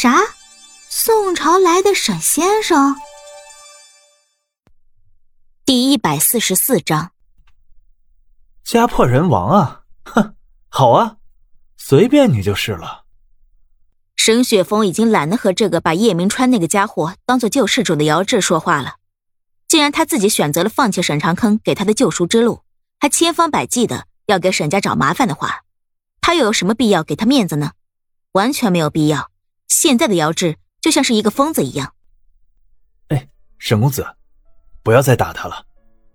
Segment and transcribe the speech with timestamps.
[0.00, 0.14] 啥？
[0.88, 2.94] 宋朝来的沈先生？
[5.64, 7.10] 第一百四十四章，
[8.62, 9.82] 家破人亡啊！
[10.04, 10.36] 哼，
[10.68, 11.16] 好啊，
[11.76, 13.06] 随便你就是了。
[14.14, 18.98] 沈雪峰已经懒得和这个把叶明川那个家伙当做救世主的姚志说话了。
[19.66, 22.62] 既然他自己选择了放弃沈长坑给他的救赎之路，
[23.00, 25.64] 还千方百计的要给沈家找麻烦的话，
[26.20, 27.72] 他又有什么必要给他面子呢？
[28.30, 29.32] 完全没有必要。
[29.68, 31.94] 现在的姚志就像是一个疯子一样。
[33.08, 34.06] 哎，沈公子，
[34.82, 35.64] 不要再打他了，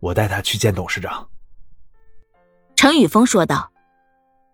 [0.00, 1.28] 我带他去见董事长。
[2.76, 3.70] 陈宇峰说道。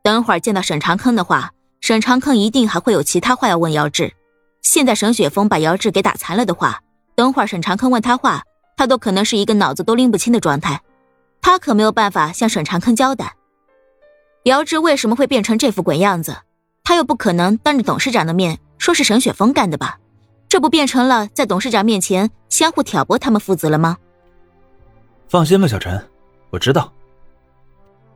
[0.02, 1.52] 等会儿见到沈长坑的话。
[1.80, 4.14] 沈长坑一定还会有其他话要问姚志。
[4.62, 6.82] 现在沈雪峰把姚志给打残了的话，
[7.14, 8.42] 等会儿沈长坑问他话，
[8.74, 10.80] 他都可能是一个脑子都拎不清的状态。
[11.42, 13.36] 他可没有办法向沈长坑交代，
[14.44, 16.38] 姚志为什么会变成这副鬼样子？
[16.82, 19.98] 他又不可能当着董事长的面说是沈雪峰干的吧？
[20.48, 23.96] 这不变成了在董事长面前相互挑拨他们父子了吗？
[25.28, 26.00] 放心吧，小陈，
[26.50, 26.92] 我知道。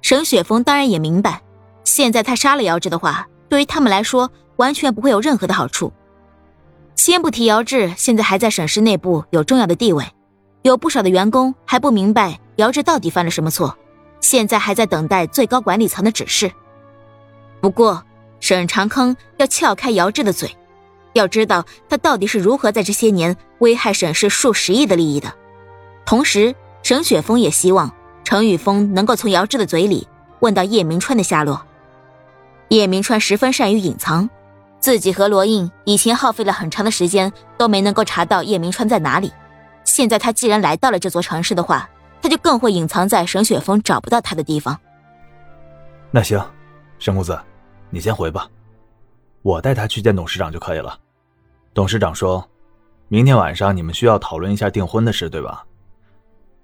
[0.03, 1.43] 沈雪峰当然也明白，
[1.83, 3.27] 现在他杀了姚志的话。
[3.49, 5.93] 对于他们来说，完全不会有任何的好处。
[6.95, 10.05] 先不提姚志现在还在沈氏内部有重要的地位，
[10.63, 13.77] 有不少的员工还不明白姚志到底犯了什么错，
[14.21, 16.53] 现在还在等待最高管理层的指示。
[17.61, 18.05] 不过，
[18.41, 20.57] 沈长坑要撬开姚志的嘴，
[21.13, 25.33] 要知道他到底是如何在这些年危害沈氏数十亿的利益的。
[26.07, 27.93] 同时，沈雪峰也希望
[28.25, 30.07] 程宇峰能够从姚志的嘴里
[30.41, 31.65] 问到叶明川的下落。
[32.69, 34.29] 叶明川十分善于隐藏，
[34.79, 39.33] 自己和罗印以前耗费了很长的时间都没能够查到叶明川在哪里。
[39.85, 41.89] 现在他既然来到了这座城市的话，
[42.21, 44.79] 他就更会隐藏在沈雪峰找不到他的地方。
[46.11, 46.39] 那行，
[46.99, 47.39] 沈公子，
[47.91, 48.49] 你先回吧，
[49.43, 50.99] 我带他去见董事长就可以了。
[51.73, 52.47] 董事长说，
[53.09, 55.65] 明天晚上你们需要讨论一下订婚的事，对吧？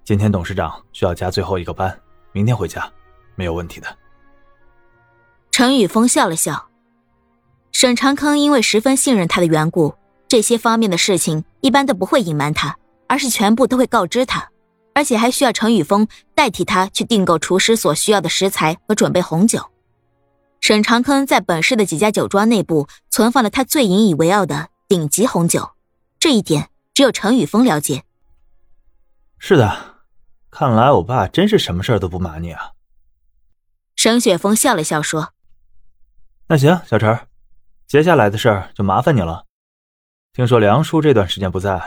[0.03, 1.99] 今天董事长需要加最后一个班，
[2.31, 2.87] 明天回家，
[3.35, 3.87] 没有问题的。
[5.49, 6.67] 陈宇峰笑了笑，
[7.71, 9.95] 沈长坑因为十分信任他的缘故，
[10.27, 12.77] 这些方面的事情一般都不会隐瞒他，
[13.07, 14.47] 而是全部都会告知他，
[14.93, 19.65] 而且还需要陈宇峰代替他去订购厨师所需要的食材和准备红酒。
[20.67, 25.73] 沈长坑在本市的几家酒庄内部存放了他最引以为傲的顶级红酒，
[26.17, 28.03] 这一点只有陈宇峰了解。
[29.37, 29.97] 是的，
[30.49, 32.71] 看来我爸真是什么事儿都不瞒你啊。
[33.95, 35.33] 沈雪峰笑了笑说。
[36.47, 37.27] 那行，小陈，
[37.85, 39.45] 接下来的事儿就麻烦你了。
[40.33, 41.79] 听说梁叔这段时间不在，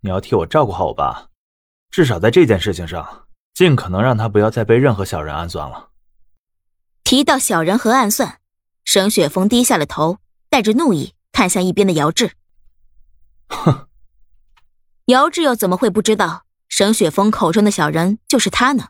[0.00, 1.28] 你要替我照顾好我爸，
[1.90, 5.88] 至少在这件事情上，尽可能让他不要再被任何小人暗算了。
[7.04, 8.40] 提到小人和暗算，
[8.84, 12.32] 沈雪峰低下了头，带着怒意看向一边的姚志。
[13.48, 13.86] 哼，
[15.06, 18.88] 姚志又怎么会不知道沈雪峰口中的小人就是他呢？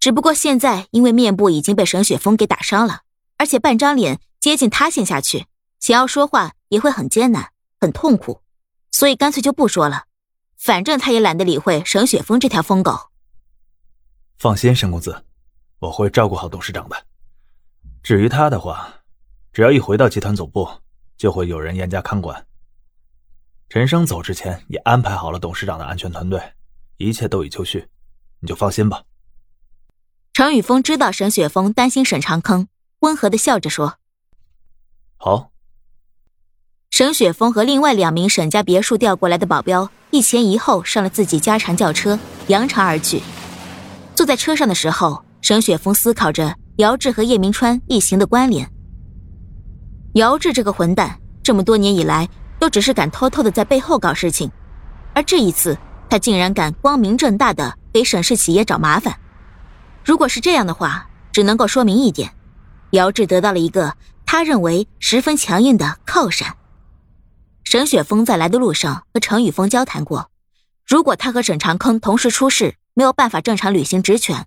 [0.00, 3.02] 只不过现在因为面部已经被沈雪峰给打伤了。
[3.38, 5.44] 而且半张脸接近塌陷下去，
[5.78, 8.40] 想要说话也会很艰难、很痛苦，
[8.90, 10.04] 所以干脆就不说了。
[10.56, 13.10] 反正他也懒得理会沈雪峰这条疯狗。
[14.38, 15.22] 放心，沈公子，
[15.80, 17.05] 我会照顾好董事长的。
[18.06, 19.00] 至于他的话，
[19.52, 20.70] 只要一回到集团总部，
[21.18, 22.46] 就会有人严加看管。
[23.68, 26.40] 陈生走之前也安排好了董事长的安全团队，
[26.98, 27.88] 一切都已就绪，
[28.38, 29.02] 你就放心吧。
[30.32, 32.68] 程宇峰知道沈雪峰担心沈长坑。
[33.00, 33.98] 温和的笑着说
[35.18, 35.50] ：“好。”
[36.92, 43.20] 沈雪峰和另外两名沈家别墅调过来的保镖一前一后上了自己家常轿车，扬长而去。
[44.14, 48.70] 坐在车上的时候，沈雪峰思考着姚志和叶明川一行的关联。
[50.12, 52.28] 姚志这个混蛋，这么多年以来
[52.58, 54.50] 都只是敢偷偷的在背后搞事情，
[55.14, 55.78] 而这一次
[56.10, 59.18] 他竟然敢光明正大的给沈氏企业找麻烦。
[60.04, 62.30] 如果是这样的话，只能够说明一点。
[62.90, 66.56] 姚志得到了一个他认为十分强硬的靠山。
[67.64, 70.30] 沈雪峰在来的路上和程宇峰交谈过，
[70.86, 74.46] 如果他和沈长坑同时出事，没有办法正常履行职权，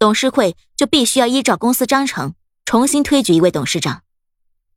[0.00, 4.02] 董事会就必须要依照公司章程重新推举一位董事长。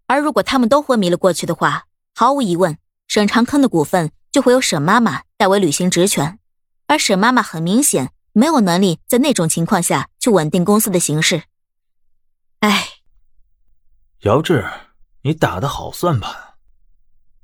[0.06, 2.78] 而如果他们都昏迷了过去的话，毫无疑问，
[3.08, 6.40] 沈长坑的股份就会由沈妈妈代为履行职权，
[6.88, 11.44] 而沈妈妈很明显没有能力在那种情况下去稳定公司的形势。
[12.60, 12.90] 唉。
[14.24, 14.70] 姚志，
[15.22, 16.36] 你打的好算盘。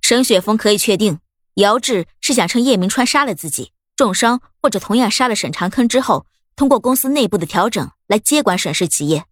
[0.01, 1.19] 沈雪峰可以确定，
[1.53, 6.25] 姚志是想趁叶明川杀了自己、重伤或者同样杀了沈长坑之后，
[6.59, 9.23] 通过公司内部的调整来接管沈氏企业。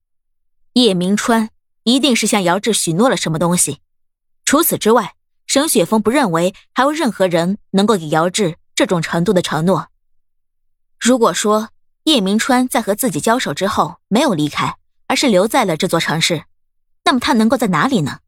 [0.71, 1.49] 叶明川
[1.83, 3.81] 一定是向姚志许诺了什么东西。
[4.45, 5.13] 除此之外，
[5.45, 9.89] 沈雪峰不认为还有任何人能够给姚志这种程度的承诺。
[10.97, 11.67] 如果说
[12.05, 14.77] 叶明川在和自己交手之后没有离开，
[15.07, 16.45] 而是留在了这座城市，
[17.03, 18.19] 那么他能够在哪里呢？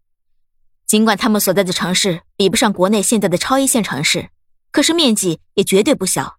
[0.85, 4.29] 尽管他们所在的城市比不上国内现在的超一线城市，
[4.73, 6.35] 可是面积也绝对不小。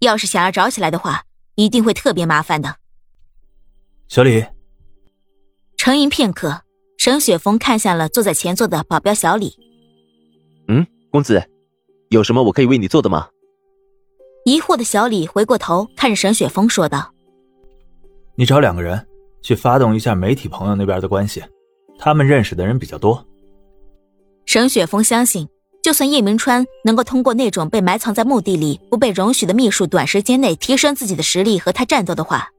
[0.00, 2.76] 要是想要找起来的话，一定会特别麻烦的。
[4.08, 4.44] 小李，
[5.76, 6.62] 沉吟片刻，
[6.98, 9.54] 沈雪峰看向了坐在前座的保镖小李。
[10.68, 11.42] 嗯，公子，
[12.10, 13.28] 有什么我可以为你做的吗？
[14.44, 17.14] 疑惑的小李回过头看着沈雪峰说道
[18.34, 19.06] ：“你找两个人
[19.40, 21.42] 去发动一下媒体朋友那边的关系，
[21.98, 23.24] 他们认识的人比较多。”
[24.44, 25.48] 沈雪峰相信，
[25.82, 32.50] 就算叶明川能够通过那种被埋藏在墓地里不被容许的秘术，短时间内提升自己的实力和他战斗的话，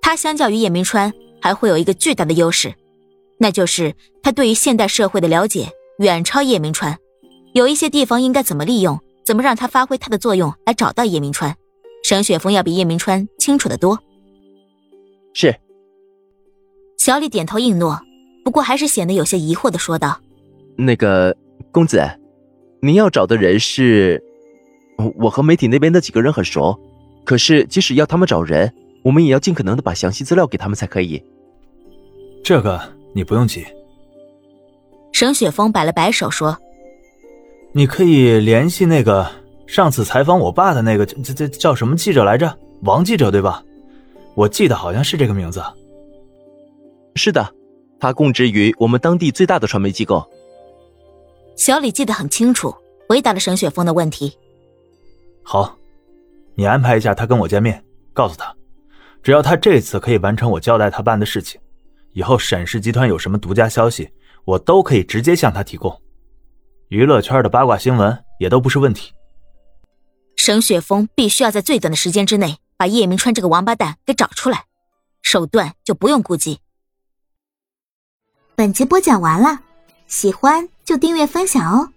[0.00, 1.12] 他相较于叶明川
[1.42, 2.72] 还会有一个巨大的优势，
[3.38, 6.96] 那就是他对于现代社会的了解远超叶明川。
[7.54, 11.56] 有一些地方应该怎么利用，怎么让他发挥他的作用来找到叶明川，
[12.04, 13.98] 沈雪峰要比叶明川清楚的多。
[15.34, 15.54] 是。
[16.96, 18.00] 小李点头应诺，
[18.44, 20.20] 不过还是显得有些疑惑的说道
[20.76, 21.36] ：“那个
[21.72, 22.06] 公子，
[22.82, 24.22] 您要找的人是？
[25.16, 26.78] 我和媒体那边的几个人很熟，
[27.24, 28.70] 可是即使要他们找人，
[29.02, 31.22] 我们也要尽可能的把详细资料给他们才可以。
[32.44, 32.78] 这个
[33.14, 33.64] 你不用急。”
[35.12, 36.56] 沈雪峰摆了摆手说。
[37.72, 39.26] 你可以联系那个
[39.66, 42.54] 上次采访我爸的那个，这这叫什么记者来着？
[42.82, 43.62] 王记者对吧？
[44.34, 45.62] 我记得好像是这个名字。
[47.14, 47.48] 是的，
[47.98, 50.28] 他供职于我们当地最大的传媒机构。
[51.60, 52.74] 小李记得很清楚，
[53.06, 54.34] 回答了沈雪峰的问题。
[55.42, 55.76] 好，
[56.54, 57.84] 你安排一下他跟我见面，
[58.14, 58.56] 告诉他，
[59.22, 61.60] 只要他这次可以完成我交代他办的事情，
[62.14, 64.10] 以后沈氏集团有什么独家消息，
[64.46, 65.94] 我都可以直接向他提供。
[66.88, 69.12] 娱乐圈的八卦新闻也都不是问题。
[70.36, 74.64] 沈雪峰必须要在最短的时间之内把叶明川这个王八蛋给找出来，
[75.20, 76.60] 手段就不用顾忌。
[78.56, 79.60] 本集播讲完了，
[80.10, 81.90] 喜欢就订阅分享哦。